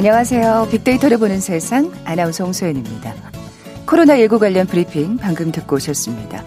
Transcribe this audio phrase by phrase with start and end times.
[0.00, 0.68] 안녕하세요.
[0.70, 3.14] 빅데이터를 보는 세상 아나운서 홍소연입니다.
[3.84, 6.42] 코로나19 관련 브리핑 방금 듣고 오셨습니다.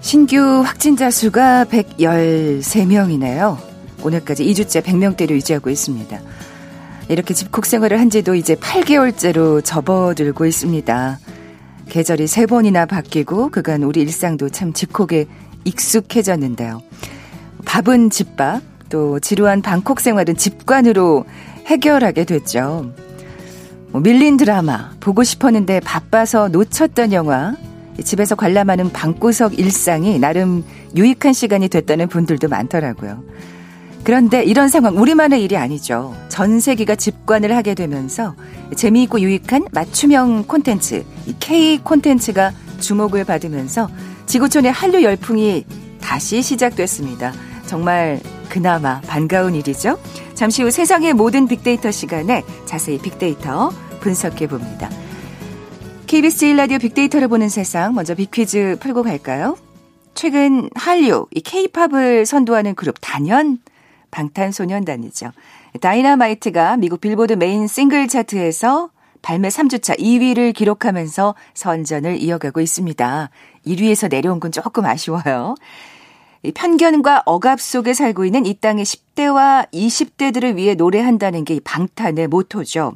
[0.00, 3.56] 신규 확진자 수가 113명이네요.
[4.02, 6.20] 오늘까지 2주째 100명대로 유지하고 있습니다.
[7.08, 11.20] 이렇게 집콕 생활을 한 지도 이제 8개월째로 접어들고 있습니다.
[11.88, 15.26] 계절이 세 번이나 바뀌고 그간 우리 일상도 참 집콕에
[15.62, 16.82] 익숙해졌는데요.
[17.64, 21.26] 밥은 집밥, 또 지루한 방콕 생활은 집관으로
[21.66, 22.92] 해결하게 됐죠.
[23.90, 27.54] 뭐 밀린 드라마, 보고 싶었는데 바빠서 놓쳤던 영화,
[28.02, 33.22] 집에서 관람하는 방구석 일상이 나름 유익한 시간이 됐다는 분들도 많더라고요.
[34.04, 36.14] 그런데 이런 상황 우리만의 일이 아니죠.
[36.28, 38.36] 전 세계가 집관을 하게 되면서
[38.76, 41.04] 재미있고 유익한 맞춤형 콘텐츠,
[41.40, 43.88] K 콘텐츠가 주목을 받으면서
[44.26, 45.64] 지구촌의 한류 열풍이
[46.00, 47.32] 다시 시작됐습니다.
[47.66, 49.98] 정말 그나마 반가운 일이죠.
[50.34, 54.88] 잠시 후 세상의 모든 빅데이터 시간에 자세히 빅데이터 분석해 봅니다.
[56.06, 59.56] KBS 1라디오 빅데이터를 보는 세상 먼저 빅퀴즈 풀고 갈까요?
[60.14, 63.58] 최근 한류, 이 K-팝을 선도하는 그룹 단연
[64.10, 65.32] 방탄소년단이죠.
[65.80, 73.30] 다이나마이트가 미국 빌보드 메인 싱글 차트에서 발매 3주차 2위를 기록하면서 선전을 이어가고 있습니다.
[73.66, 75.56] 1위에서 내려온 건 조금 아쉬워요.
[76.52, 82.94] 편견과 억압 속에 살고 있는 이 땅의 10대와 20대들을 위해 노래한다는 게 방탄의 모토죠.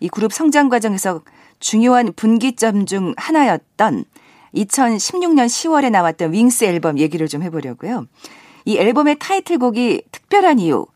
[0.00, 1.22] 이 그룹 성장 과정에서
[1.60, 4.04] 중요한 분기점 중 하나였던
[4.54, 8.06] 2016년 10월에 나왔던 윙스 앨범 얘기를 좀 해보려고요.
[8.64, 10.86] 이 앨범의 타이틀곡이 특별한 이유,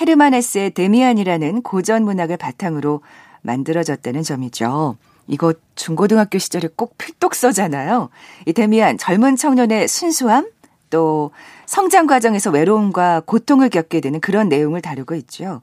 [0.00, 3.02] 헤르마네스의 데미안이라는 고전 문학을 바탕으로
[3.42, 4.96] 만들어졌다는 점이죠.
[5.26, 8.10] 이거 중고등학교 시절에 꼭 필독 써잖아요.
[8.46, 10.48] 이 데미안 젊은 청년의 순수함,
[10.90, 11.30] 또
[11.66, 15.62] 성장 과정에서 외로움과 고통을 겪게 되는 그런 내용을 다루고 있죠.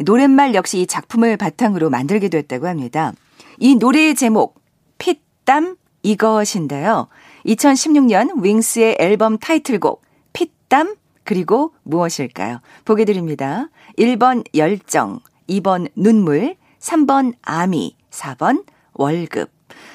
[0.00, 3.12] 노랫말 역시 이 작품을 바탕으로 만들게 됐다고 합니다.
[3.58, 4.60] 이 노래의 제목
[4.98, 7.08] 핏땀 이것인데요.
[7.46, 10.02] 2016년 윙스의 앨범 타이틀곡
[10.32, 12.60] 핏땀 그리고 무엇일까요?
[12.84, 13.68] 보게 드립니다.
[13.98, 19.53] 1번 열정, 2번 눈물, 3번 아미, 4번 월급.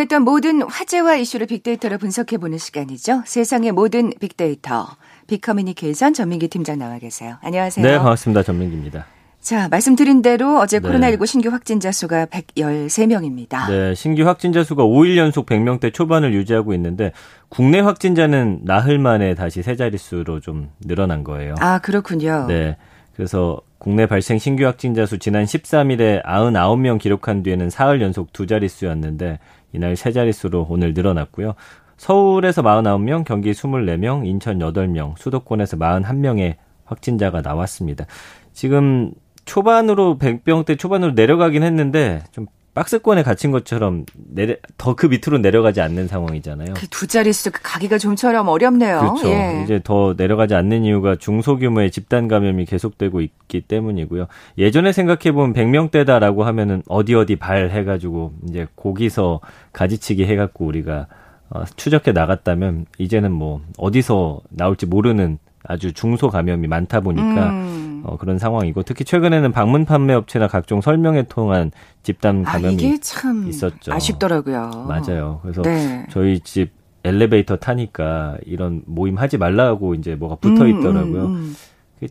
[0.00, 3.22] 궁금했던 모든 화제와 이슈를 빅데이터로 분석해보는 시간이죠.
[3.26, 4.86] 세상의 모든 빅데이터.
[5.26, 7.36] 빅커뮤니케이션 전민기 팀장 나와 계세요.
[7.42, 7.86] 안녕하세요.
[7.86, 8.42] 네, 반갑습니다.
[8.42, 9.06] 전민기입니다.
[9.40, 10.88] 자, 말씀드린 대로 어제 네.
[10.88, 13.68] 코로나19 신규 확진자 수가 113명입니다.
[13.68, 17.12] 네, 신규 확진자 수가 5일 연속 100명대 초반을 유지하고 있는데
[17.48, 21.54] 국내 확진자는 나흘 만에 다시 세 자릿수로 좀 늘어난 거예요.
[21.58, 22.46] 아, 그렇군요.
[22.48, 22.76] 네.
[23.14, 29.38] 그래서 국내 발생 신규 확진자 수 지난 13일에 99명 기록한 뒤에는 사흘 연속 두 자릿수였는데
[29.72, 31.54] 이날 세 자릿수로 오늘 늘어났고요.
[31.96, 38.06] 서울에서 49명, 경기 24명, 인천 8명, 수도권에서 41명의 확진자가 나왔습니다.
[38.52, 39.12] 지금
[39.44, 46.06] 초반으로 100병대 초반으로 내려가긴 했는데 좀 박스권에 갇힌 것처럼 내려 더 그 밑으로 내려가지 않는
[46.08, 46.74] 상황이잖아요.
[46.74, 49.00] 그 두 자릿수 가기가 좀처럼 어렵네요.
[49.00, 49.28] 그렇죠.
[49.28, 49.62] 예.
[49.64, 54.26] 이제 더 내려가지 않는 이유가 중소규모의 집단 감염이 계속되고 있기 때문이고요.
[54.58, 59.40] 예전에 생각해 보면 100명대다라고 하면은 어디 어디 발 해가지고 이제 거기서
[59.72, 61.06] 가지치기 해갖고 우리가
[61.50, 67.89] 어, 추적해 나갔다면 이제는 뭐 어디서 나올지 모르는 아주 중소 감염이 많다 보니까 음.
[68.04, 71.70] 어, 그런 상황이고 특히 최근에는 방문 판매 업체나 각종 설명에 통한
[72.02, 73.92] 집단 아, 감염이 아, 있었죠.
[73.92, 74.86] 아쉽더라고요.
[74.88, 75.40] 맞아요.
[75.42, 76.06] 그래서 네.
[76.10, 76.70] 저희 집
[77.04, 81.24] 엘리베이터 타니까 이런 모임 하지 말라고 이제 뭐가 붙어 음, 있더라고요.
[81.26, 81.56] 음, 음,
[82.02, 82.08] 음.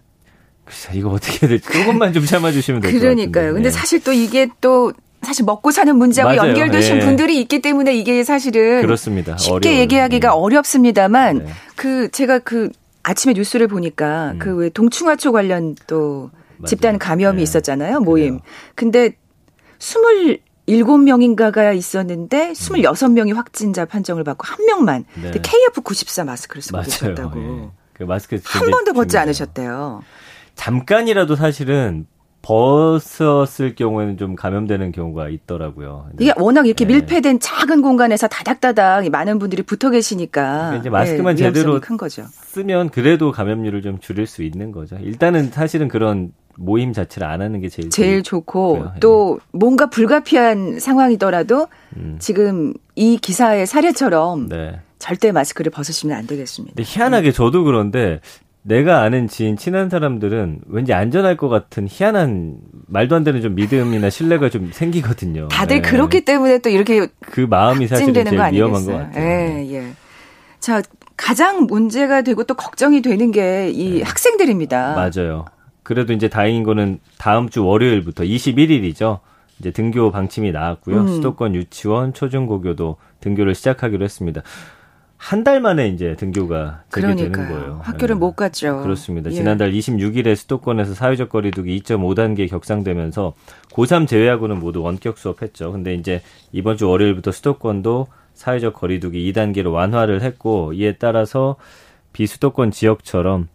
[0.65, 3.15] 글쎄 이거 어떻게 될지 조금만 좀 참아주시면 될 것 같아요.
[3.15, 3.53] 그러니까요.
[3.53, 3.71] 근데 네.
[3.71, 6.50] 사실 또 이게 또 사실 먹고 사는 문제하고 맞아요.
[6.51, 7.06] 연결되신 네.
[7.06, 9.35] 분들이 있기 때문에 이게 사실은 그렇습니다.
[9.38, 9.80] 쉽게 어려워요.
[9.81, 10.33] 얘기하기가 네.
[10.33, 11.45] 어렵습니다만 네.
[11.75, 12.69] 그 제가 그
[13.09, 14.39] 아침에 뉴스를 보니까 음.
[14.39, 16.67] 그왜 동충하초 관련 또 맞아요.
[16.67, 17.44] 집단 감염이 네.
[17.44, 18.01] 있었잖아요.
[18.01, 18.38] 모임.
[18.38, 18.41] 그래요.
[18.75, 19.15] 근데
[19.79, 25.31] 27명인가가 있었는데 26명이 확진자 판정을 받고 한 명만 네.
[25.31, 27.39] KF94 마스크를 쓰고 계셨다고.
[27.39, 27.69] 네.
[27.94, 30.03] 그 마스크 한 번도 벗지 않으셨대요.
[30.53, 32.06] 잠깐이라도 사실은
[32.41, 36.09] 벗었을 경우에는 좀 감염되는 경우가 있더라고요.
[36.19, 36.94] 이게 워낙 이렇게 네.
[36.94, 42.25] 밀폐된 작은 공간에서 다닥다닥 많은 분들이 붙어 계시니까 이제 마스크만 네, 제대로 큰 거죠.
[42.30, 44.95] 쓰면 그래도 감염률을 좀 줄일 수 있는 거죠.
[44.97, 48.92] 일단은 사실은 그런 모임 자체를 안 하는 게 제일 제일 좋고 좋고요.
[48.95, 49.00] 예.
[49.00, 52.18] 또 뭔가 불가피한 상황이더라도 음.
[52.19, 54.80] 지금 이 기사의 사례처럼 네.
[54.97, 56.75] 절대 마스크를 벗으시면 안 되겠습니다.
[56.85, 58.19] 희한하게 저도 그런데
[58.69, 64.12] 내가 아는 지인 친한 사람들은 왠지 안전할 것 같은 희한한 말도 안 되는 좀 믿음이나
[64.12, 65.48] 신뢰가 좀 생기거든요.
[65.48, 65.89] 다들 네.
[65.89, 69.25] 그렇기 때문에 또 이렇게 그 마음이 사실 제일 위험한 것 같아요.
[69.25, 69.94] 예, 예.
[70.60, 70.83] 자,
[71.18, 74.04] 가장 문제가 되고 또 걱정이 되는 게이 네.
[74.04, 74.94] 학생들입니다.
[74.94, 75.45] 맞아요.
[75.81, 79.19] 그래도 이제 다행인 거는 다음 주 월요일부터 21일이죠.
[79.57, 81.01] 이제 등교 방침이 나왔고요.
[81.01, 81.07] 음.
[81.07, 84.44] 수도권 유치원, 초중고교도 등교를 시작하기로 했습니다.
[85.21, 87.81] 한 달 만에 이제 등교가 재개되는 거예요.
[87.83, 88.19] 학교를 네.
[88.19, 88.81] 못 갔죠.
[88.81, 89.30] 그렇습니다.
[89.30, 89.36] 예.
[89.36, 93.33] 지난달 26일에 수도권에서 사회적 거리두기 2.5단계 격상되면서
[93.74, 95.74] 고3 제외하고는 모두 원격 수업했죠.
[95.74, 96.21] 근데 이제
[96.54, 101.57] 이번 주 월요일부터 수도권도 사회적 거리두기 2단계로 완화를 했고 이에 따라서
[102.13, 103.50] 비수도권 지역처럼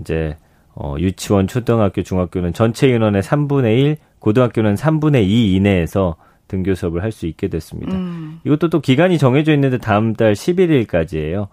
[0.00, 0.36] 이제
[0.74, 6.16] 어 유치원, 초등학교, 중학교는 전체 인원의 3분의 1, 고등학교는 3분의 2 이내에서
[6.54, 7.94] 등교 수업을 할 수 있게 됐습니다.
[7.96, 8.40] 음.
[8.44, 11.48] 이것도 또 기간이 정해져 있는데 다음 달 11일까지예요.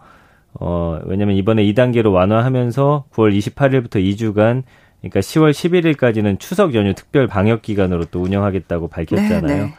[0.53, 4.63] 어, 왜냐면 이번에 2단계로 완화하면서 9월 28일부터 2주간
[5.01, 9.42] 그러니까 10월 11일까지는 추석 연휴 특별 방역 기간으로 또 운영하겠다고 밝혔잖아요.
[9.42, 9.59] 네네.
[9.62, 9.74] 네.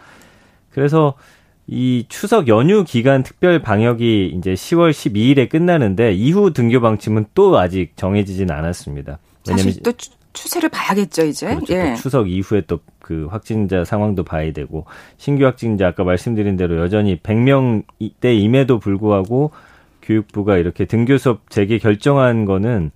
[0.71, 1.15] 그래서
[1.67, 7.93] 이 추석 연휴 기간 특별 방역이 이제 10월 12일에 끝나는데 이후 등교 방침은 또 아직
[7.97, 9.19] 정해지진 않았습니다.
[9.49, 9.93] 왜냐면 또
[10.35, 11.55] 추 세를 봐야겠죠, 이제.
[11.55, 11.75] 그렇죠.
[11.75, 11.95] 예.
[11.95, 12.81] 추석 이후에 또
[13.13, 14.87] 그 확진자 상황도 봐야 되고
[15.19, 19.51] 신규 확진자 아까 말씀드린 대로 여전히 100명대임에도 불구하고
[20.01, 22.91] 교육부가 이렇게 등교 수업 재개 결정한 거는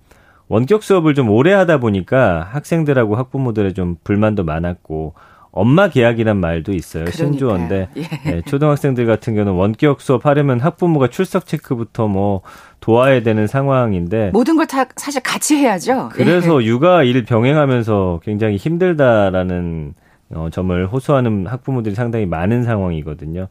[0.47, 5.13] 원격 수업을 좀 오래 하다 보니까 학생들하고 학부모들의 좀 불만도 많았고
[5.51, 7.05] 엄마 계약이란 말도 있어요.
[7.05, 7.31] 그러니까요.
[7.31, 8.31] 신조어인데 예.
[8.31, 12.41] 네, 초등학생들 같은 경우는 원격 수업하려면 학부모가 출석 체크부터 뭐
[12.79, 16.09] 도와야 되는 상황인데 모든 걸 다 사실 같이 해야죠.
[16.11, 16.67] 그래서 예.
[16.67, 19.93] 육아 일 병행하면서 굉장히 힘들다라는
[20.31, 23.47] 어, 점을 호소하는 학부모들이 상당히 많은 상황이거든요.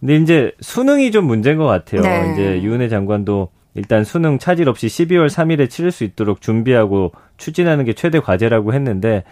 [0.00, 2.02] 근데 이제 수능이 좀 문제인 것 같아요.
[2.02, 2.32] 네.
[2.32, 7.92] 이제 유은혜 장관도 일단 수능 차질 없이 12월 3일에 치를 수 있도록 준비하고 추진하는 게
[7.92, 9.24] 최대 과제라고 했는데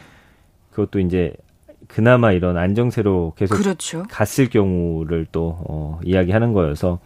[0.70, 1.32] 그것도 이제
[1.88, 4.04] 그나마 이런 안정세로 계속 그렇죠.
[4.10, 6.98] 갔을 경우를 또 어, 이야기하는 거여서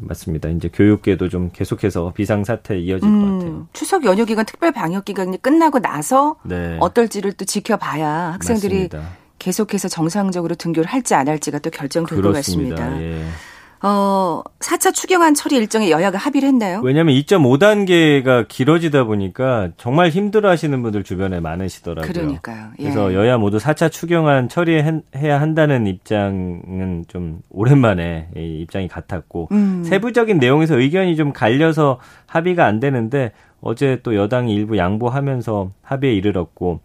[0.00, 0.48] 맞습니다.
[0.48, 3.66] 이제 교육계도 좀 계속해서 비상 사태 이어질 음, 것 같아요.
[3.72, 6.76] 추석 연휴 기간 특별 방역 기간이 끝나고 나서 네.
[6.80, 9.16] 어떨지를 또 지켜봐야 학생들이 맞습니다.
[9.38, 12.76] 계속해서 정상적으로 등교를 할지 안 할지가 또 결정될 그렇습니다.
[12.76, 13.02] 것 같습니다.
[13.02, 13.24] 예.
[13.82, 16.80] 어, 4차 추경안 처리 일정에 여야가 합의를 했나요?
[16.82, 22.12] 왜냐하면 2.5단계가 길어지다 보니까 정말 힘들어 하시는 분들 주변에 많으시더라고요.
[22.12, 22.70] 그러니까요.
[22.78, 22.82] 예.
[22.82, 29.84] 그래서 여야 모두 4차 추경안 처리해야 한다는 입장은 좀 오랜만에 입장이 같았고 음.
[29.84, 36.80] 세부적인 내용에서 의견이 좀 갈려서 합의가 안 되는데 어제 또 여당이 일부 양보하면서 합의에 이르렀고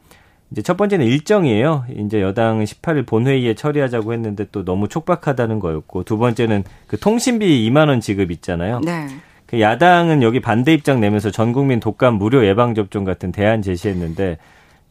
[0.53, 1.86] 이제 첫 번째는 일정이에요.
[1.98, 7.88] 이제 여당 18일 본회의에 처리하자고 했는데 또 너무 촉박하다는 거였고 두 번째는 그 통신비 2만
[7.89, 8.79] 원 지급 있잖아요.
[8.86, 9.07] 네.
[9.48, 14.38] 그 야당은 여기 반대 입장 내면서 전 국민 독감 무료 예방 접종 같은 대안 제시했는데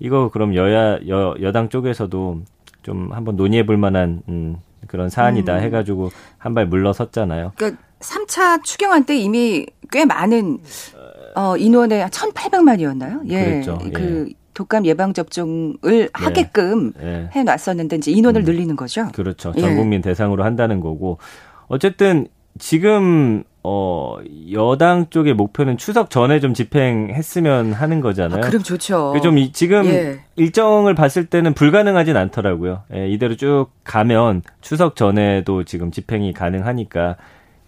[0.00, 2.40] 이거 그럼 여야 여, 여당 쪽에서도
[2.82, 4.56] 좀 한번 논의해 볼 만한 음,
[4.88, 5.60] 그런 사안이다 음.
[5.62, 7.52] 해가지고 한 발 물러섰잖아요.
[7.54, 10.58] 그러니까 3차 추경안 때 이미 꽤 많은
[11.36, 13.20] 어, 인원의 1,800만이었나요?
[13.30, 13.44] 예.
[13.44, 13.78] 그랬죠.
[13.94, 14.41] 그 예.
[14.54, 16.08] 독감 예방 접종을 네.
[16.12, 17.28] 하게끔 네.
[17.34, 18.44] 해 놨었는데 이제 인원을 음.
[18.44, 19.08] 늘리는 거죠.
[19.12, 19.52] 그렇죠.
[19.52, 19.74] 전 예.
[19.74, 20.02] 국민 예.
[20.02, 21.18] 대상으로 한다는 거고
[21.68, 22.28] 어쨌든
[22.58, 24.18] 지금 어
[24.50, 28.40] 여당 쪽의 목표는 추석 전에 좀 집행했으면 하는 거잖아요.
[28.44, 29.14] 아, 그럼 좋죠.
[29.22, 30.20] 좀 이, 지금 예.
[30.36, 32.82] 일정을 봤을 때는 불가능하진 않더라고요.
[32.94, 37.16] 예, 이대로 쭉 가면 추석 전에도 지금 집행이 가능하니까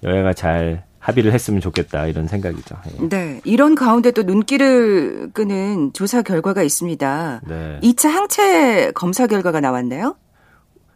[0.03, 2.77] 여야가 잘 합의를 했으면 좋겠다 이런 생각이죠.
[2.99, 3.09] 예.
[3.11, 7.43] 네, 이런 가운데 또 눈길을 끄는 조사 결과가 있습니다.
[7.47, 7.79] 네.
[7.83, 10.17] 2차 항체 검사 결과가 나왔네요.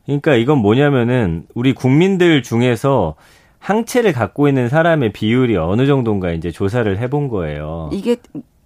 [0.06, 3.16] 그러니까 이건 뭐냐면은 우리 국민들 중에서
[3.58, 7.90] 항체를 갖고 있는 사람의 비율이 어느 정도인가 이제 조사를 해본 거예요.
[7.92, 8.16] 이게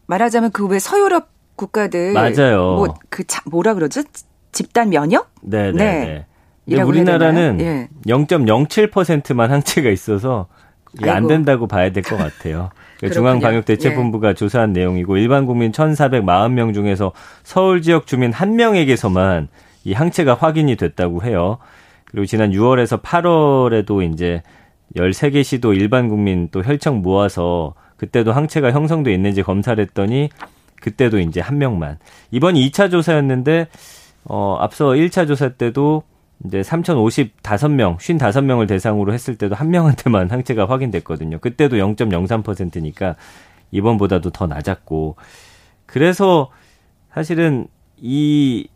[0.06, 2.74] 말하자면 그 왜 서유럽 국가들 맞아요.
[2.76, 4.02] 뭐 그 뭐라 그러죠?
[4.52, 5.32] 집단 면역?
[5.42, 5.72] 네네.
[5.72, 6.26] 네.
[6.66, 6.80] 네.
[6.82, 7.88] 우리나라는 예.
[8.06, 10.46] 0.07%만 항체가 있어서
[11.02, 12.70] 안 된다고 봐야 될 것 같아요.
[13.12, 14.34] 중앙방역대책본부가 예.
[14.34, 19.48] 조사한 내용이고 일반 국민 1,440명 중에서 서울 지역 주민 한 명에게서만
[19.84, 21.58] 이 항체가 확인이 됐다고 해요.
[22.06, 24.42] 그리고 지난 6월에서 8월에도 이제
[24.96, 30.28] 13개 시도 일반 국민 또 혈청 모아서 그때도 항체가 형성돼 있는지 검사를 했더니
[30.80, 31.98] 그때도 이제 한 명만.
[32.30, 33.68] 이번이 2차 조사였는데
[34.24, 36.02] 어 앞서 1차 조사 때도
[36.44, 41.38] 이제 3,055명, 55명을 대상으로 했을 때도 한 명한테만 항체가 확인됐거든요.
[41.38, 43.16] 그때도 0.03%니까
[43.70, 45.16] 이번보다도 더 낮았고.
[45.86, 46.50] 그래서
[47.12, 47.68] 사실은
[47.98, 48.68] 이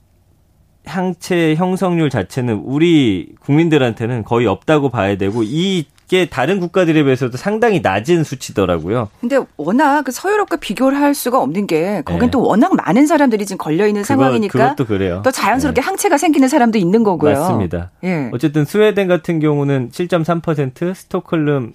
[0.84, 7.80] 항체 형성률 자체는 우리 국민들한테는 거의 없다고 봐야 되고 이 게 다른 국가들에 비해서도 상당히
[7.80, 9.08] 낮은 수치더라고요.
[9.20, 12.30] 근데 워낙 그 서유럽과 비교를 할 수가 없는 게 거긴 네.
[12.30, 15.22] 또 워낙 많은 사람들이 지금 걸려 있는 상황이니까 그것도 그래요.
[15.24, 15.84] 또 자연스럽게 네.
[15.84, 17.32] 항체가 생기는 사람도 있는 거고요.
[17.32, 17.90] 맞습니다.
[18.04, 18.30] 예.
[18.32, 21.72] 어쨌든 스웨덴 같은 경우는 7.3%, 스톡홀름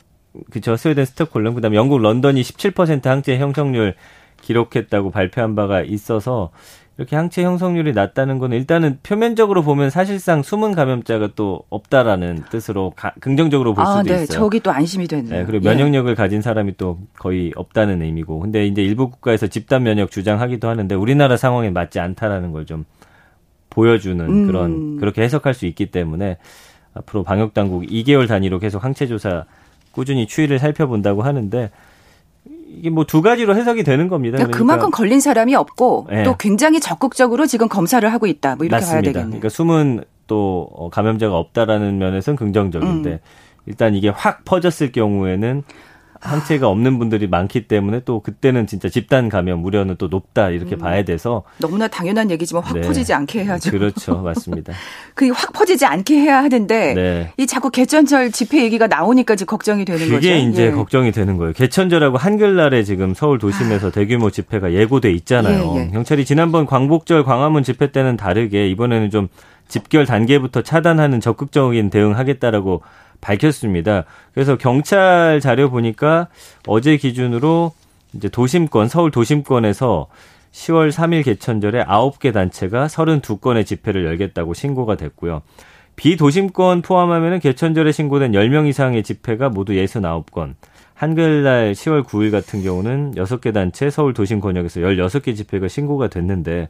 [0.49, 3.95] 그죠 스웨덴 스톡홀름 그다음에 영국 런던이 17% 항체 형성률
[4.41, 6.51] 기록했다고 발표한 바가 있어서
[7.01, 13.11] 이렇게 항체 형성률이 낮다는 거는 일단은 표면적으로 보면 사실상 숨은 감염자가 또 없다라는 뜻으로 가,
[13.19, 14.23] 긍정적으로 볼 아, 수도 네.
[14.23, 14.37] 있어요.
[14.37, 15.39] 저기 또 안심이 되네요.
[15.39, 16.15] 네, 그리고 면역력을 예.
[16.15, 18.39] 가진 사람이 또 거의 없다는 의미고.
[18.39, 22.85] 근데 이제 일부 국가에서 집단 면역 주장하기도 하는데 우리나라 상황에 맞지 않다라는 걸 좀
[23.71, 24.45] 보여주는 음.
[24.45, 26.37] 그런 그렇게 해석할 수 있기 때문에
[26.93, 29.45] 앞으로 방역 당국 2개월 단위로 계속 항체 조사
[29.91, 31.71] 꾸준히 추이를 살펴본다고 하는데
[32.77, 34.37] 이게 뭐 두 가지로 해석이 되는 겁니다.
[34.37, 36.23] 그러니까 그만큼 걸린 사람이 없고 네.
[36.23, 38.55] 또 굉장히 적극적으로 지금 검사를 하고 있다.
[38.55, 38.93] 뭐 이렇게 맞습니다.
[38.93, 39.29] 봐야 되겠네요.
[39.29, 43.19] 그러니까 숨은 또 어, 감염자가 없다라는 면에서는 긍정적인데 음.
[43.65, 45.63] 일단 이게 확 퍼졌을 경우에는
[46.21, 50.79] 항체가 없는 분들이 많기 때문에 또 그때는 진짜 집단 감염 우려는 또 높다 이렇게 음.
[50.79, 52.81] 봐야 돼서 너무나 당연한 얘기지만 확 네.
[52.81, 53.71] 퍼지지 않게 해야죠.
[53.71, 54.73] 그렇죠, 맞습니다.
[55.15, 57.31] 그게 확 퍼지지 않게 해야 하는데 네.
[57.37, 60.27] 이 자꾸 개천절 집회 얘기가 나오니까 지금 걱정이 되는 그게 거죠.
[60.27, 60.71] 그게 이제 예.
[60.71, 61.53] 걱정이 되는 거예요.
[61.53, 63.91] 개천절하고 한글날에 지금 서울 도심에서 아.
[63.91, 65.73] 대규모 집회가 예고돼 있잖아요.
[65.75, 65.87] 예, 예.
[65.89, 69.27] 경찰이 지난번 광복절 광화문 집회 때는 다르게 이번에는 좀
[69.67, 72.81] 집결 단계부터 차단하는 적극적인 대응하겠다라고
[73.21, 74.05] 밝혔습니다.
[74.33, 76.27] 그래서 경찰 자료 보니까
[76.67, 77.71] 어제 기준으로
[78.13, 80.07] 이제 도심권, 서울 도심권에서
[80.51, 85.41] 10월 3일 개천절에 9개 단체가 32건의 집회를 열겠다고 신고가 됐고요.
[85.95, 90.55] 비도심권 포함하면 개천절에 신고된 10명 이상의 집회가 모두 69건.
[90.93, 96.69] 한글날 10월 9일 같은 경우는 6개 단체 서울 도심 권역에서 16개 집회가 신고가 됐는데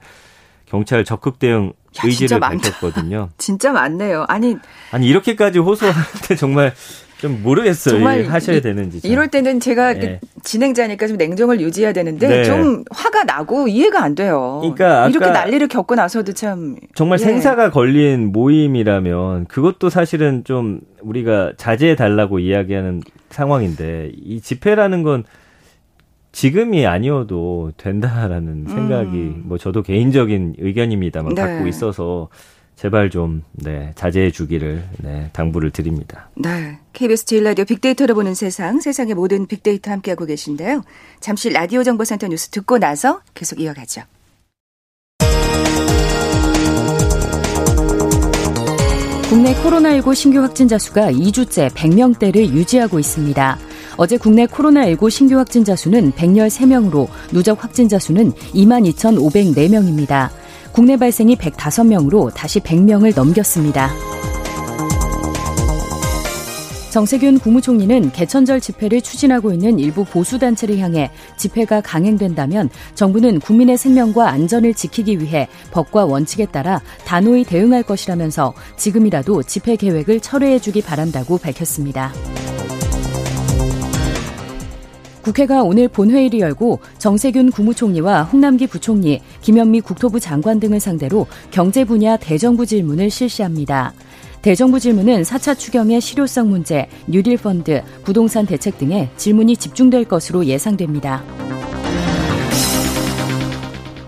[0.71, 3.27] 경찰 적극 대응 야, 의지를 밝혔거든요.
[3.37, 4.23] 진짜 많네요.
[4.29, 4.55] 아니
[4.91, 6.73] 아니 이렇게까지 호소하는데 정말
[7.17, 7.95] 좀 모르겠어요.
[7.95, 9.01] 정말 하셔야 이, 되는지.
[9.01, 9.11] 좀.
[9.11, 10.21] 이럴 때는 제가 네.
[10.43, 12.43] 진행자니까 좀 냉정을 유지해야 되는데 네.
[12.45, 14.59] 좀 화가 나고 이해가 안 돼요.
[14.61, 17.25] 그러니까 이렇게 난리를 겪고 나서도 참 정말 예.
[17.25, 25.25] 생사가 걸린 모임이라면 그것도 사실은 좀 우리가 자제해 달라고 이야기하는 상황인데 이 집회라는 건
[26.31, 28.67] 지금이 아니어도 된다라는 음.
[28.67, 29.43] 생각이 음.
[29.45, 31.41] 뭐 저도 개인적인 의견입니다만 네.
[31.41, 32.29] 갖고 있어서
[32.75, 36.29] 제발 좀 네, 자제해 주기를 네, 당부를 드립니다.
[36.35, 36.79] 네.
[36.93, 40.83] KBS 제일 라디오 빅데이터로 보는 세상, 세상의 모든 빅데이터 함께하고 계신데요.
[41.19, 44.01] 잠시 라디오 정보센터 뉴스 듣고 나서 계속 이어가죠.
[49.29, 53.59] 국내 코로나19 신규 확진자 수가 2주째 100명대를 유지하고 있습니다.
[54.01, 60.31] 어제 국내 코로나19 신규 확진자 수는 113명으로 누적 확진자 수는 22,504명입니다.
[60.71, 63.91] 국내 발생이 105명으로 다시 100명을 넘겼습니다.
[66.89, 74.73] 정세균 국무총리는 개천절 집회를 추진하고 있는 일부 보수단체를 향해 집회가 강행된다면 정부는 국민의 생명과 안전을
[74.73, 82.11] 지키기 위해 법과 원칙에 따라 단호히 대응할 것이라면서 지금이라도 집회 계획을 철회해주기 바란다고 밝혔습니다.
[85.21, 92.17] 국회가 오늘 본회의를 열고 정세균 국무총리와 홍남기 부총리, 김현미 국토부 장관 등을 상대로 경제 분야
[92.17, 93.93] 대정부 질문을 실시합니다.
[94.41, 101.23] 대정부 질문은 4차 추경의 실효성 문제, 뉴딜 펀드, 부동산 대책 등에 질문이 집중될 것으로 예상됩니다.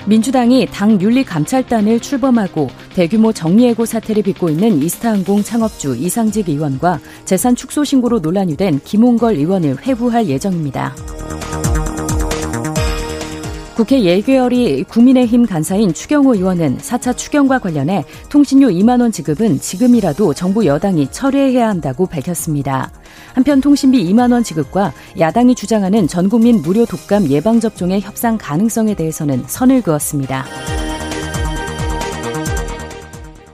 [0.05, 7.83] 민주당이 당 윤리감찰단을 출범하고 대규모 정리해고 사태를 빚고 있는 이스타항공 창업주 이상직 의원과 재산 축소
[7.83, 10.93] 신고로 논란이 된 김홍걸 의원을 회부할 예정입니다.
[13.75, 20.67] 국회 예결위 국민의힘 간사인 추경호 의원은 4차 추경과 관련해 통신료 2만 원 지급은 지금이라도 정부
[20.67, 22.91] 여당이 철회해야 한다고 밝혔습니다.
[23.33, 29.43] 한편 통신비 2만 원 지급과 야당이 주장하는 전국민 무료 독감 예방 접종의 협상 가능성에 대해서는
[29.47, 30.45] 선을 그었습니다.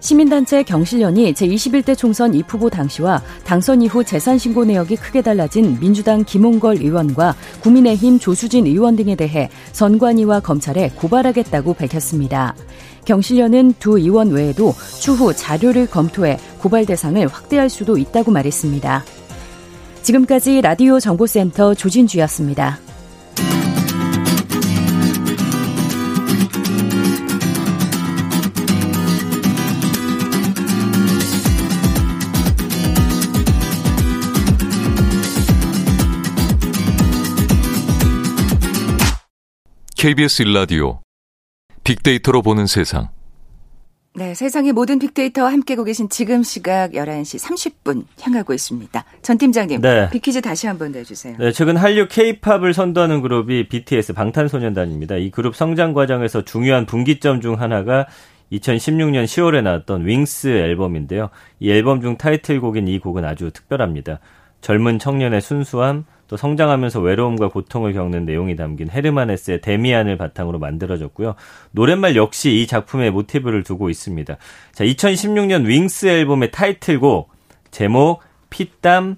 [0.10, 7.36] 시민단체 경실련이 제21대 총선 입후보 당시와 당선 이후 재산신고 내역이 크게 달라진 민주당 김홍걸 의원과
[7.62, 12.56] 국민의힘 조수진 의원 등에 대해 선관위와 검찰에 고발하겠다고 밝혔습니다.
[13.06, 19.06] 경실련은 두 의원 외에도 추후 자료를 검토해 고발 대상을 확대할 수도 있다고 말했습니다.
[20.02, 22.80] 지금까지 라디오 정보센터 조진주였습니다.
[40.00, 41.02] KBS 일라디오
[41.84, 43.10] 빅데이터로 보는 세상.
[44.16, 49.04] 네, 세상의 모든 빅데이터와 함께고 계신 지금 시각 11시 30분 향하고 있습니다.
[49.22, 50.10] 전 팀장님, 네.
[50.10, 51.36] 빅퀴즈 다시 한번 내주세요.
[51.38, 55.18] 네, 최근 한류 K-팝을 선도하는 그룹이 BTS 방탄소년단입니다.
[55.18, 58.08] 이 그룹 성장 과정에서 중요한 분기점 중 하나가
[58.54, 61.30] 2016년 10월에 나왔던 윙스 앨범인데요.
[61.60, 64.20] 이 앨범 중 타이틀곡인 이 곡은 아주 특별합니다.
[64.62, 71.34] 젊은 청년의 순수함, 또 성장하면서 외로움과 고통을 겪는 내용이 담긴 헤르마네스의 데미안을 바탕으로 만들어졌고요.
[71.72, 74.38] 노랫말 역시 이 작품의 모티브를 두고 있습니다.
[74.72, 77.32] 자, 2016년 윙스 앨범의 타이틀곡
[77.72, 78.22] 제목
[78.52, 79.18] 피땀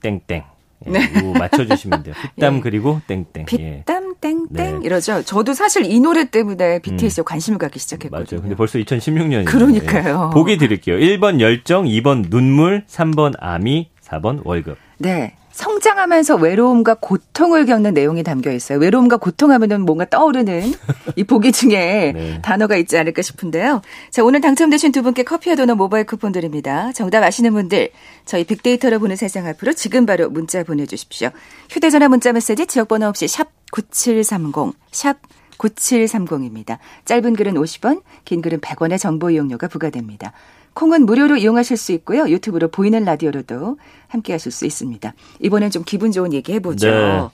[0.00, 0.44] 땡땡.
[0.86, 1.32] 예, 네.
[1.38, 2.14] 맞춰주시면 돼요.
[2.36, 2.60] 피땀 예.
[2.60, 3.46] 그리고 땡땡.
[3.58, 3.82] 예.
[3.84, 4.78] 빗땀 땡땡 네.
[4.84, 5.22] 이러죠.
[5.24, 8.24] 저도 사실 이 노래 때문에 BTS에 관심을 갖기 시작했거든요.
[8.30, 8.42] 맞아요.
[8.42, 9.46] 근데 벌써 2016년이에요.
[9.46, 10.30] 그러니까요.
[10.32, 10.98] 보기 드릴게요.
[10.98, 14.85] 1번 열정, 2번 눈물, 3번 아미, 4번 월급.
[14.98, 15.34] 네.
[15.56, 18.78] 성장하면서 외로움과 고통을 겪는 내용이 담겨 있어요.
[18.78, 20.74] 외로움과 고통하면은 뭔가 떠오르는
[21.16, 22.42] 이 보기 중에 네.
[22.42, 23.80] 단어가 있지 않을까 싶은데요.
[24.10, 26.92] 자, 오늘 당첨되신 두 분께 커피와 도넛 모바일 쿠폰 드립니다.
[26.92, 27.88] 정답 아시는 분들
[28.26, 31.30] 저희 빅데이터로 보는 세상 앞으로 지금 바로 문자 보내 주십시오.
[31.70, 35.16] 휴대 전화 문자 메시지 지역 번호 없이 샵 9730, 샵
[35.56, 36.76] 9730입니다.
[37.06, 40.32] 짧은 글은 50원, 긴 글은 100원의 정보 이용료가 부과됩니다.
[40.76, 42.28] 콩은 무료로 이용하실 수 있고요.
[42.28, 43.78] 유튜브로 보이는 라디오로도
[44.08, 45.14] 함께 하실 수 있습니다.
[45.40, 46.88] 이번엔 좀 기분 좋은 얘기 해보죠.
[46.90, 47.28] 네.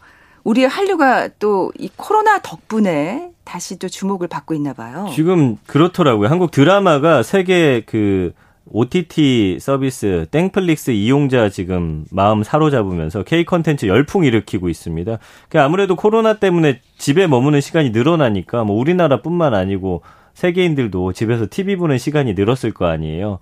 [0.44, 5.10] 우리의 한류가 또 이 코로나 덕분에 다시 또 주목을 받고 있나 봐요.
[5.14, 6.28] 지금 그렇더라고요.
[6.28, 8.32] 한국 드라마가 세계 그
[8.70, 15.18] OTT 서비스 땡플릭스 이용자 지금 마음 사로잡으면서 K 컨텐츠 열풍 일으키고 있습니다.
[15.48, 20.02] 그 아무래도 코로나 때문에 집에 머무는 시간이 늘어나니까 뭐 우리나라뿐만 아니고
[20.34, 23.38] 세계인들도 집에서 TV 보는 시간이 늘었을 거 아니에요.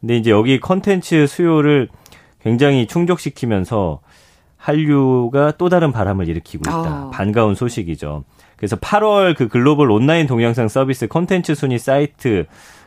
[0.00, 1.88] 근데 이제 여기 컨텐츠 수요를
[2.42, 4.00] 굉장히 충족시키면서
[4.56, 7.06] 한류가 또 다른 바람을 일으키고 있다.
[7.06, 7.10] 어.
[7.10, 8.24] 반가운 소식이죠.
[8.56, 12.46] 그래서 8월 그 글로벌 온라인 동영상 서비스 컨텐츠 순위 사이트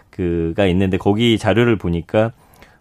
[0.10, 2.32] 그가 있는데 거기 자료를 보니까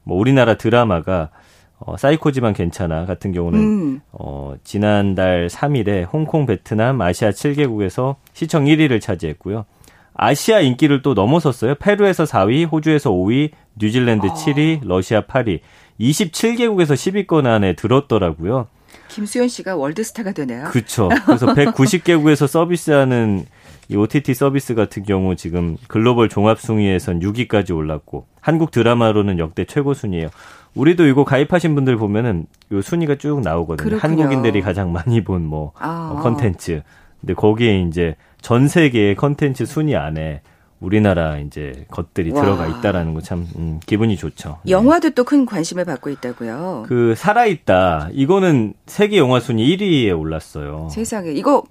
[0.05, 1.31] 뭐 우리나라 드라마가
[1.79, 4.01] 어, 사이코지만 괜찮아 같은 경우는 음.
[4.13, 9.65] 어, 지난달 3일에 홍콩, 베트남, 아시아 7개국에서 시청 1위를 차지했고요.
[10.15, 11.75] 아시아 인기를 또 넘어섰어요.
[11.77, 15.61] 페루에서 4위, 호주에서 5위, 뉴질랜드 7위, 러시아 8위.
[16.01, 18.69] 27개국에서 10위권 안에 들었더라고요.
[19.09, 20.65] 김수현 씨가 월드스타가 되네요.
[20.71, 21.09] 그렇죠.
[21.27, 23.45] 그래서 190개국에서 서비스하는
[23.89, 29.95] 이 OTT 서비스 같은 경우 지금 글로벌 종합 순위에선 6위까지 올랐고 한국 드라마로는 역대 최고
[29.95, 30.31] 순위예요.
[30.75, 33.89] 우리도 이거 가입하신 분들 보면은 요 순위가 쭉 나오거든요.
[33.89, 34.01] 그렇군요.
[34.01, 36.19] 한국인들이 가장 많이 본뭐 아.
[36.23, 36.83] 컨텐츠.
[37.21, 40.43] 근데 거기에 이제 전 세계의 컨텐츠 순위 안에
[40.79, 42.43] 우리나라 이제 것들이 와.
[42.43, 44.59] 들어가 있다라는 거참 음, 기분이 좋죠.
[44.67, 44.71] 네.
[44.73, 46.85] 영화도 또큰 관심을 받고 있다고요.
[46.87, 48.11] 그 살아있다.
[48.13, 50.89] 이거는 세계 영화 순위 1위에 올랐어요.
[50.91, 51.63] 세상에 이거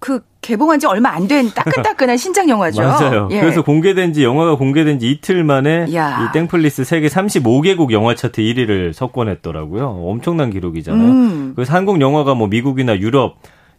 [0.00, 2.82] 그 개봉한 지 얼마 안 된 따끈따끈한 신작 영화죠.
[2.82, 3.28] 맞아요.
[3.32, 3.40] 예.
[3.40, 6.28] 그래서 공개된 지 영화가 공개된 지 이틀 만에 야.
[6.28, 10.04] 이 땡플리스 세계 35개국 영화 차트 1위를 석권했더라고요.
[10.06, 11.08] 엄청난 기록이잖아요.
[11.08, 11.52] 음.
[11.56, 13.36] 그래서 한국 영화가 뭐 미국이나 유럽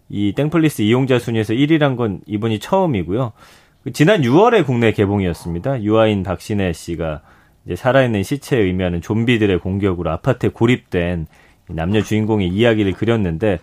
[0.10, 3.32] 이 땡플릭스 이용자 순위에서 1위란 건 이번이 처음이고요.
[3.84, 5.84] 그 지난 6월에 국내 개봉이었습니다.
[5.84, 7.22] 유아인 박신혜 씨가
[7.66, 11.28] 이제 살아있는 시체를 의미하는 좀비들의 공격으로 아파트에 고립된
[11.70, 13.60] 이 남녀 주인공의 이야기를 그렸는데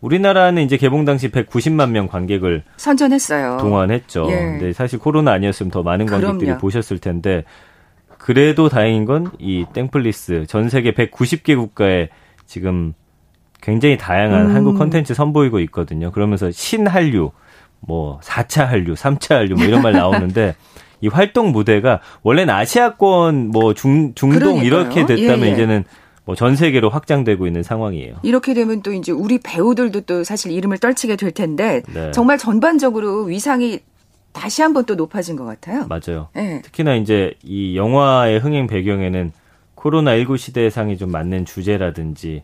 [0.00, 3.58] 우리나라는 이제 개봉 당시 190만 명 관객을 선전했어요.
[3.60, 4.26] 동원했죠.
[4.30, 4.36] 예.
[4.36, 6.58] 근데 사실 코로나 아니었으면 더 많은 관객들이 그럼요.
[6.60, 7.44] 보셨을 텐데
[8.16, 12.08] 그래도 다행인 건 이 땡플릭스 전 세계 190개 국가에
[12.46, 12.94] 지금
[13.60, 14.54] 굉장히 다양한 음.
[14.54, 16.10] 한국 컨텐츠 선보이고 있거든요.
[16.10, 17.30] 그러면서 신한류,
[17.80, 20.54] 뭐 4차 한류, 3차 한류 뭐 이런 말 나오는데
[21.02, 24.66] 이 활동 무대가 원래는 아시아권 뭐 중, 중동 그러니까요.
[24.66, 25.52] 이렇게 됐다면 예, 예.
[25.52, 25.84] 이제는
[26.24, 28.16] 뭐 전 세계로 확장되고 있는 상황이에요.
[28.22, 32.10] 이렇게 되면 또 이제 우리 배우들도 또 사실 이름을 떨치게 될 텐데 네.
[32.12, 33.80] 정말 전반적으로 위상이
[34.32, 35.86] 다시 한번 또 높아진 것 같아요.
[35.88, 36.28] 맞아요.
[36.36, 36.60] 예.
[36.62, 39.32] 특히나 이제 이 영화의 흥행 배경에는
[39.74, 42.42] 코로나19 시대상이 좀 맞는 주제라든지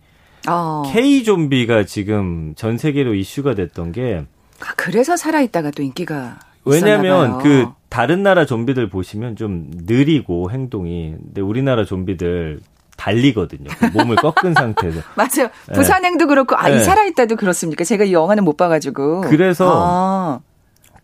[0.48, 0.82] 어.
[0.92, 4.24] K 좀비가 지금 전 세계로 이슈가 됐던 게
[4.60, 7.38] 아, 그래서 살아있다가 또 인기가 왜냐면 봐요.
[7.42, 12.60] 그 다른 나라 좀비들 보시면 좀 느리고 행동이 근데 우리나라 좀비들
[12.96, 13.68] 달리거든요.
[13.78, 15.00] 그 몸을 꺾은 상태에서.
[15.14, 15.50] 맞아요.
[15.68, 15.74] 네.
[15.74, 16.78] 부산행도 그렇고 아, 이 네.
[16.82, 17.84] 살아있다도 그렇습니까?
[17.84, 19.20] 제가 이 영화는 못 봐가지고.
[19.22, 20.40] 그래서 아,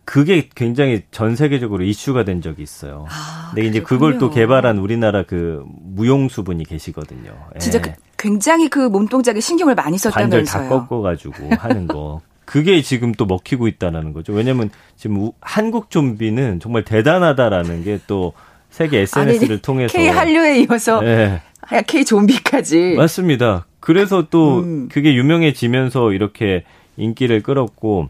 [0.03, 3.05] 그게 굉장히 전 세계적으로 이슈가 된 적이 있어요.
[3.09, 3.99] 아, 근데 이제 그랬군요.
[3.99, 7.31] 그걸 또 개발한 우리나라 그 무용수 분이 계시거든요.
[7.59, 7.81] 진짜 예.
[7.81, 7.91] 그-
[8.23, 10.69] 굉장히 그 몸동작에 신경을 많이 관절 다 썼다면서요.
[10.69, 12.21] 꺾어가지고 하는 거.
[12.45, 14.31] 그게 지금 또 먹히고 있다라는 거죠.
[14.33, 18.33] 왜냐면 지금 우- 한국 좀비는 정말 대단하다라는 게 또
[18.69, 22.95] 세계 SNS를 아니, 통해서 K 한류에 이어서 네, 아, K 좀비까지.
[22.97, 23.65] 맞습니다.
[23.79, 24.89] 그래서 또 음.
[24.91, 26.63] 그게 유명해지면서 이렇게
[26.97, 28.09] 인기를 끌었고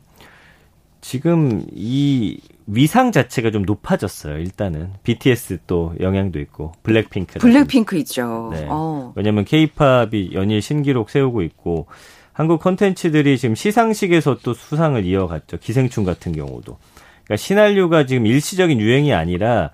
[1.04, 4.38] 지금 이 위상 자체가 좀 높아졌어요.
[4.38, 7.40] 일단은 BTS 또 영향도 있고 블랙핑크.
[7.40, 8.52] 블랙핑크 있죠.
[8.54, 8.66] 네.
[8.70, 9.12] 어.
[9.18, 11.88] 왜냐하면 K-팝이 연일 신기록 세우고 있고
[12.32, 15.58] 한국 컨텐츠들이 지금 시상식에서 또 수상을 이어갔죠.
[15.58, 16.78] 기생충 같은 경우도.
[17.26, 19.72] 그러니까 신한류가 지금 일시적인 유행이 아니라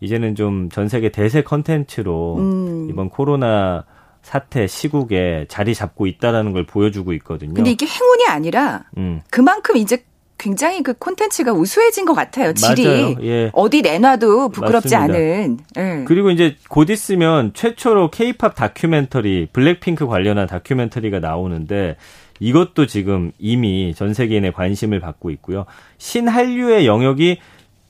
[0.00, 2.88] 이제는 좀 전 세계 대세 컨텐츠로 음.
[2.90, 3.86] 이번 코로나
[4.20, 7.54] 사태 시국에 자리 잡고 있다라는 걸 보여주고 있거든요.
[7.54, 9.22] 근데 이게 행운이 아니라 음.
[9.30, 10.04] 그만큼 이제
[10.38, 12.52] 굉장히 그 콘텐츠가 우수해진 것 같아요.
[12.52, 13.50] 질이 예.
[13.54, 15.18] 어디 내놔도 부끄럽지 맞습니다.
[15.18, 15.58] 않은.
[15.78, 16.04] 예.
[16.06, 21.96] 그리고 이제 곧 있으면 최초로 K-팝 다큐멘터리 블랙핑크 관련한 다큐멘터리가 나오는데
[22.38, 25.64] 이것도 지금 이미 전 세계인의 관심을 받고 있고요.
[25.98, 27.38] 신한류의 영역이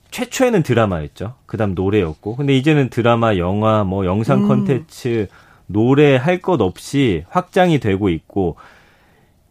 [0.09, 1.35] 최초에는 드라마였죠.
[1.45, 2.37] 그다음 노래였고.
[2.37, 5.47] 근데 이제는 드라마, 영화, 뭐 영상 콘텐츠, 음.
[5.69, 8.55] 노래 할 것 없이 확장이 되고 있고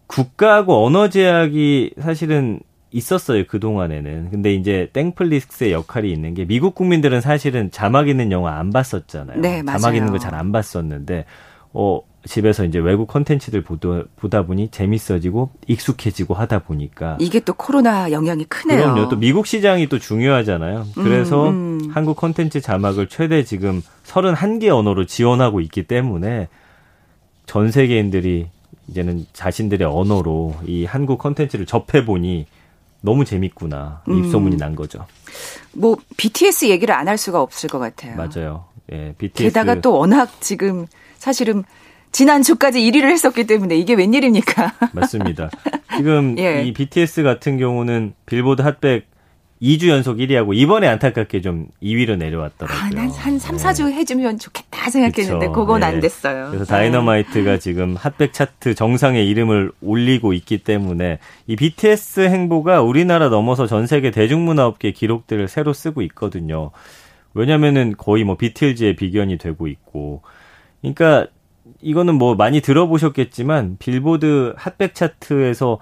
[0.06, 2.60] 국가하고 언어 제약이 사실은
[2.92, 4.30] 있었어요 그 동안에는.
[4.30, 9.40] 근데 이제 땡플릭스의 역할이 있는 게 미국 국민들은 사실은 자막 있는 영화 안 봤었잖아요.
[9.40, 9.78] 네, 맞아요.
[9.78, 11.24] 자막 있는 거 잘 안 봤었는데
[11.72, 18.10] 어 집에서 이제 외국 콘텐츠들 보다, 보다 보니 재밌어지고 익숙해지고 하다 보니까 이게 또 코로나
[18.10, 18.78] 영향이 크네요.
[18.94, 19.08] 그럼요.
[19.08, 20.86] 또 미국 시장이 또 중요하잖아요.
[20.94, 21.90] 그래서 음, 음.
[21.92, 26.48] 한국 콘텐츠 자막을 최대 지금 31개 언어로 지원하고 있기 때문에
[27.46, 28.48] 전 세계인들이
[28.88, 32.46] 이제는 자신들의 언어로 이 한국 콘텐츠를 접해 보니
[33.06, 34.18] 너무 재밌구나 음.
[34.24, 35.06] 입소문이 난 거죠.
[35.72, 38.16] 뭐 BTS 얘기를 안 할 수가 없을 것 같아요.
[38.16, 38.64] 맞아요.
[38.92, 40.86] 예, BTS 게다가 또 워낙 지금
[41.18, 41.62] 사실은
[42.12, 44.74] 지난 주까지 1위를 했었기 때문에 이게 웬일입니까?
[44.92, 45.50] 맞습니다.
[45.96, 46.64] 지금 예.
[46.64, 49.06] 이 BTS 같은 경우는 빌보드 핫백
[49.62, 52.78] 2주 연속 1위하고 이번에 안타깝게 좀 2위로 내려왔더라고요.
[52.78, 53.94] 아, 난한 3, 4주 네.
[53.94, 55.52] 해주면 좋겠다 생각했는데 그쵸.
[55.52, 55.86] 그건 네.
[55.86, 56.48] 안 됐어요.
[56.50, 57.58] 그래서 다이너마이트가 네.
[57.58, 64.10] 지금 핫백 차트 정상에 이름을 올리고 있기 때문에 이 BTS 행보가 우리나라 넘어서 전 세계
[64.10, 66.70] 대중문화업계 기록들을 새로 쓰고 있거든요.
[67.32, 70.22] 왜냐면은 거의 뭐 비틀즈의 비견이 되고 있고.
[70.80, 71.26] 그러니까
[71.80, 75.78] 이거는 뭐 많이 들어보셨겠지만 빌보드 핫백 차트에서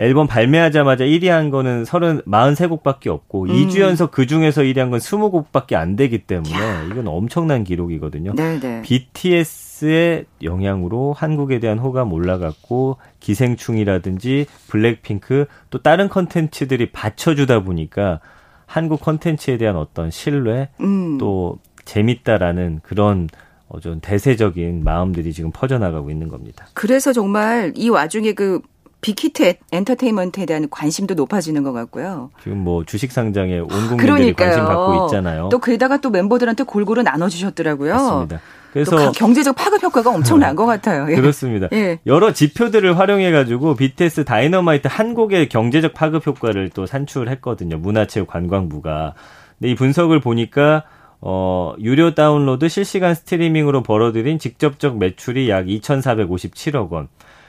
[0.00, 3.48] 앨범 발매하자마자 1위 한 거는 30, 43곡밖에 없고 음.
[3.48, 6.84] 2주 연속 그 중에서 1위 한 건 20곡밖에 안 되기 때문에 야.
[6.84, 8.34] 이건 엄청난 기록이거든요.
[8.36, 8.82] 네네.
[8.82, 18.20] BTS의 영향으로 한국에 대한 호감 올라갔고 기생충이라든지 블랙핑크 또 다른 컨텐츠들이 받쳐주다 보니까
[18.66, 21.18] 한국 컨텐츠에 대한 어떤 신뢰 음.
[21.18, 23.28] 또 재밌다라는 그런
[23.68, 26.66] 어, 좀 대세적인 마음들이 지금 퍼져나가고 있는 겁니다.
[26.74, 28.60] 그래서 정말 이 와중에 그
[29.00, 32.30] 빅히트 엔터테인먼트에 대한 관심도 높아지는 것 같고요.
[32.42, 34.50] 지금 뭐 주식 상장에 온 국민들이 그러니까요.
[34.50, 35.48] 관심 갖고 있잖아요.
[35.50, 37.94] 또 게다가 또 멤버들한테 골고루 나눠주셨더라고요.
[37.94, 38.40] 맞습니다.
[38.72, 41.10] 그래서 경제적 파급 효과가 엄청난 것 같아요.
[41.10, 41.16] 예.
[41.16, 41.68] 그렇습니다.
[41.72, 42.00] 예.
[42.06, 47.78] 여러 지표들을 활용해가지고 BTS 다이너마이트 한 곡의 경제적 파급 효과를 또 산출했거든요.
[47.78, 49.14] 문화체육관광부가.
[49.58, 50.84] 근데 이 분석을 보니까
[51.20, 57.08] 어, 유료 다운로드 실시간 스트리밍으로 벌어들인 직접적 매출이 약 2,457억 원.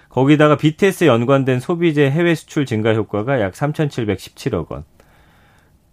[0.10, 4.84] 거기다가 BTS에 연관된 소비재 해외 수출 증가 효과가 약 3,717억 원.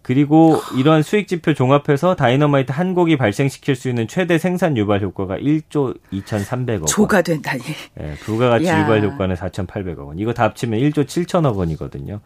[0.01, 5.37] 그리고 이러한 수익 지표 종합해서 다이너마이트 한 곡이 발생시킬 수 있는 최대 생산 유발 효과가
[5.37, 6.85] 1조 2,300억 원.
[6.85, 7.61] 조가 된다니.
[7.95, 8.83] 네, 부가가치 야.
[8.83, 10.17] 유발 효과는 4,800억 원.
[10.17, 12.21] 이거 다 합치면 1조 7천억 원이거든요.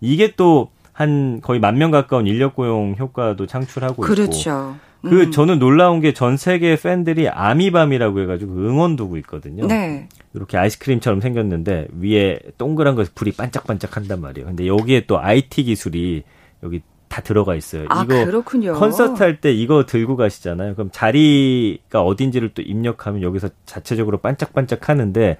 [0.00, 4.50] 이게 또 한 거의 만 명 가까운 인력 고용 효과도 창출하고 그렇죠.
[4.50, 4.85] 있고.
[5.08, 5.30] 그 음.
[5.30, 9.66] 저는 놀라운 게 전 세계 팬들이 아미밤이라고 해가지고 응원 두고 있거든요.
[9.66, 10.08] 네.
[10.34, 14.46] 이렇게 아이스크림처럼 생겼는데 위에 동그란 거 불이 반짝반짝 한단 말이에요.
[14.46, 16.22] 근데 여기에 또 IT 기술이
[16.62, 17.86] 여기 다 들어가 있어요.
[17.88, 18.74] 아, 이거 그렇군요.
[18.74, 20.74] 콘서트 할 때 이거 들고 가시잖아요.
[20.74, 25.36] 그럼 자리가 어딘지를 또 입력하면 여기서 자체적으로 반짝반짝 하는데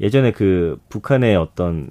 [0.00, 1.88] 예전에 그 북한의 어떤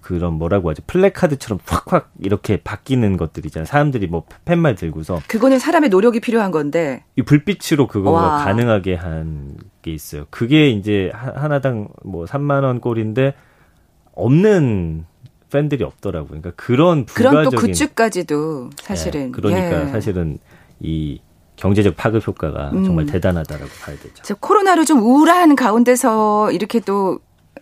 [0.00, 3.66] 그런 뭐라고 하죠 플래카드처럼 확확 이렇게 바뀌는 것들이잖아요.
[3.66, 9.92] 사람들이 뭐 펜말 들고서 그거는 사람의 노력이 필요한 건데 이 불빛으로 그거가 가능하게 한 게
[9.92, 10.26] 있어요.
[10.30, 13.34] 그게 이제 하나당 뭐 3만 원 꼴인데
[14.12, 15.06] 없는
[15.50, 16.28] 팬들이 없더라고요.
[16.40, 19.90] 그러니까 그런 부가적인 그런 또 굿즈까지도 사실은 네, 그러니까 예.
[19.90, 20.38] 사실은
[20.80, 21.20] 이
[21.56, 22.84] 경제적 파급 효과가 음.
[22.84, 24.36] 정말 대단하다라고 봐야 되죠.
[24.38, 27.18] 코로나로 좀 우울한 가운데서 이렇게 또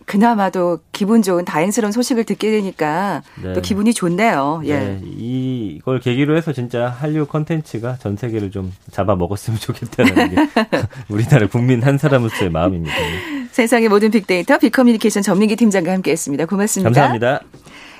[0.09, 3.53] 그나마도 기분 좋은 다행스러운 소식을 듣게 되니까 네.
[3.53, 4.63] 또 기분이 좋네요.
[4.65, 4.79] 예.
[4.79, 10.35] 네, 이걸 계기로 해서 진짜 한류 컨텐츠가 전 세계를 좀 잡아 먹었으면 좋겠다는 게
[11.09, 12.95] 우리나라 국민 한 사람으로서의 마음입니다.
[13.51, 16.47] 세상의 모든 빅데이터 빅커뮤니케이션 전민기 팀장과 함께했습니다.
[16.47, 16.87] 고맙습니다.
[16.89, 17.41] 감사합니다.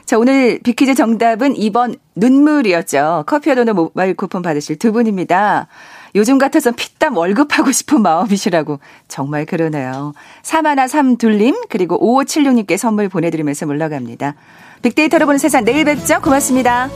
[0.06, 3.26] 자, 오늘 빅퀴즈 정답은 2번 눈물이었죠.
[3.28, 5.68] 커피와 도넛 모바일 쿠폰 받으실 두 분입니다.
[6.16, 10.14] 요즘 같아선 피땀 월급하고 싶은 마음이시라고 정말 그러네요.
[10.44, 14.36] 3132님 그리고 5576님께 선물 보내드리면서 물러갑니다.
[14.82, 16.22] 빅데이터로 보는 세상 내일 뵙죠.
[16.22, 16.90] 고맙습니다.